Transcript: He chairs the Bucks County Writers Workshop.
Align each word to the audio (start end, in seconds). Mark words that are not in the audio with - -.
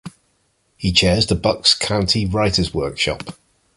He 0.77 0.91
chairs 0.93 1.27
the 1.27 1.35
Bucks 1.35 1.75
County 1.75 2.25
Writers 2.25 2.73
Workshop. 2.73 3.37